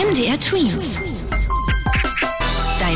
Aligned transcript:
MDR 0.00 0.38
Twins. 0.38 1.09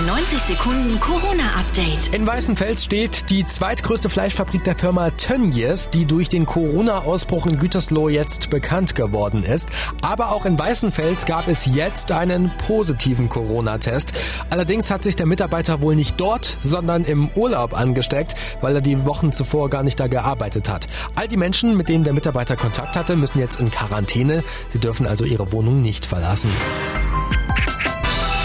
Dein 0.04 0.16
90 0.16 0.38
Sekunden 0.40 1.00
Corona-Update. 1.00 2.12
In 2.12 2.26
Weißenfels 2.26 2.84
steht 2.84 3.30
die 3.30 3.46
zweitgrößte 3.46 4.10
Fleischfabrik 4.10 4.62
der 4.64 4.76
Firma 4.76 5.10
Tönnies, 5.10 5.88
die 5.88 6.04
durch 6.04 6.28
den 6.28 6.44
Corona-Ausbruch 6.46 7.46
in 7.46 7.58
Gütersloh 7.58 8.08
jetzt 8.08 8.50
bekannt 8.50 8.94
geworden 8.94 9.44
ist. 9.44 9.68
Aber 10.02 10.30
auch 10.32 10.44
in 10.44 10.58
Weißenfels 10.58 11.24
gab 11.24 11.48
es 11.48 11.66
jetzt 11.66 12.12
einen 12.12 12.50
positiven 12.66 13.28
Corona-Test. 13.28 14.12
Allerdings 14.50 14.90
hat 14.90 15.04
sich 15.04 15.16
der 15.16 15.26
Mitarbeiter 15.26 15.80
wohl 15.80 15.94
nicht 15.94 16.20
dort, 16.20 16.58
sondern 16.60 17.04
im 17.04 17.30
Urlaub 17.34 17.72
angesteckt, 17.72 18.34
weil 18.60 18.74
er 18.74 18.82
die 18.82 19.06
Wochen 19.06 19.32
zuvor 19.32 19.70
gar 19.70 19.82
nicht 19.82 19.98
da 19.98 20.06
gearbeitet 20.06 20.68
hat. 20.68 20.86
All 21.14 21.28
die 21.28 21.38
Menschen, 21.38 21.76
mit 21.76 21.88
denen 21.88 22.04
der 22.04 22.12
Mitarbeiter 22.12 22.56
Kontakt 22.56 22.96
hatte, 22.96 23.16
müssen 23.16 23.38
jetzt 23.38 23.58
in 23.58 23.70
Quarantäne. 23.70 24.44
Sie 24.68 24.78
dürfen 24.78 25.06
also 25.06 25.24
ihre 25.24 25.52
Wohnung 25.52 25.80
nicht 25.80 26.04
verlassen. 26.04 26.50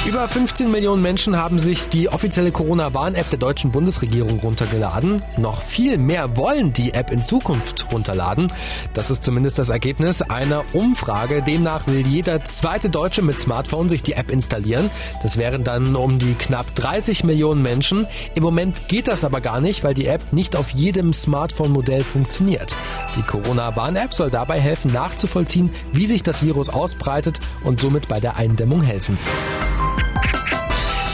Über 0.10 0.28
15 0.28 0.72
Millionen 0.72 1.04
Menschen 1.04 1.38
haben 1.38 1.60
sich 1.60 1.88
die 1.88 2.10
offizielle 2.10 2.52
Corona-Warn-App 2.52 3.30
der 3.30 3.38
deutschen 3.38 3.70
Bundesregierung 3.70 4.40
runtergeladen. 4.40 5.22
Noch 5.38 5.62
viel 5.62 6.00
mehr 6.00 6.36
wollen 6.36 6.74
die 6.74 6.96
App 6.96 7.12
in 7.12 7.24
Zukunft 7.24 7.86
runterladen. 7.92 8.52
Das 8.96 9.12
ist 9.12 9.24
zumindest 9.24 9.60
das 9.60 9.70
Ergebnis 9.70 10.24
einer 10.24 10.64
Umfrage. 10.74 11.44
Demnach 11.44 11.86
will 11.86 12.08
jeder 12.08 12.44
zweite 12.44 12.90
Deutsche 12.90 13.22
mit 13.22 13.40
Smartphone 13.40 13.88
sich 13.88 14.02
die 14.02 14.14
App 14.14 14.32
installieren. 14.32 14.90
Das 15.22 15.38
wären 15.38 15.64
dann 15.64 15.96
um 15.96 16.18
die 16.18 16.34
knapp 16.34 16.74
30 16.74 17.24
Millionen 17.24 17.62
Menschen. 17.62 18.08
Im 18.34 18.42
Moment 18.42 18.88
geht 18.88 19.08
das 19.08 19.24
aber 19.24 19.42
gar 19.42 19.62
nicht, 19.62 19.84
weil 19.84 19.94
die 19.94 20.08
App 20.08 20.34
nicht 20.34 20.56
auf 20.56 20.72
jedem 20.72 21.14
Smartphone-Modell 21.14 22.04
funktioniert. 22.04 22.76
Die 23.16 23.22
Corona-Warn-App 23.22 24.12
soll 24.16 24.32
dabei 24.32 24.60
helfen, 24.60 24.92
nachzuvollziehen, 24.92 25.70
wie 25.94 26.08
sich 26.08 26.24
das 26.24 26.42
Virus 26.42 26.70
ausbreitet 26.70 27.40
und 27.64 27.80
somit 27.80 28.08
bei 28.08 28.20
der 28.20 28.38
Eindämmung 28.38 28.82
helfen. 28.82 29.16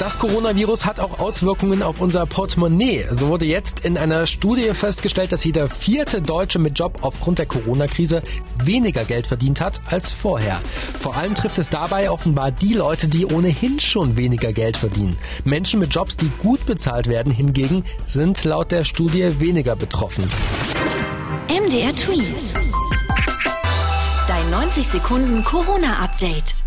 Das 0.06 0.20
Coronavirus 0.20 0.86
hat 0.86 1.00
auch 1.00 1.18
Auswirkungen 1.18 1.82
auf 1.82 2.00
unser 2.00 2.28
Portemonnaie. 2.28 3.08
So 3.10 3.30
wurde 3.30 3.46
jetzt 3.46 3.80
in 3.80 3.98
einer 3.98 4.28
Studie 4.28 4.70
festgestellt, 4.76 5.32
dass 5.32 5.44
jeder 5.44 5.68
vierte 5.68 6.22
Deutsche 6.22 6.60
mit 6.60 6.78
Job 6.78 7.00
aufgrund 7.02 7.40
der 7.40 7.48
Corona-Krise 7.48 8.22
weniger 8.64 9.04
Geld 9.04 9.26
verdient 9.26 9.62
hat 9.62 9.82
als 9.86 10.12
vorher. 10.12 10.62
Vor 11.00 11.16
allem 11.16 11.34
trifft 11.34 11.58
es 11.58 11.72
dabei 11.72 12.12
offenbar 12.12 12.52
die 12.52 12.76
Leute, 12.76 13.08
die 13.08 13.26
ohnehin 13.26 13.80
schon 13.80 14.16
weniger 14.16 14.54
Geld 14.54 14.78
verdienen. 14.78 15.18
Menschen 15.44 15.80
mit 15.80 15.92
Jobs, 15.92 16.18
die 16.18 16.30
gut 16.30 16.68
bezahlt 16.68 17.08
werden, 17.08 17.34
hingegen 17.34 17.84
sind 18.06 18.44
laut 18.44 18.72
der 18.72 18.84
Studie 18.84 19.40
weniger 19.40 19.76
betroffen. 19.76 20.30
MDR 21.50 21.94
Tweets. 21.94 22.54
Dein 24.28 24.52
90 24.52 24.88
Sekunden 24.88 25.44
Corona-Update. 25.44 26.58